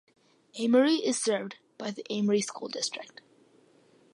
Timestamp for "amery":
0.59-0.95, 2.09-2.41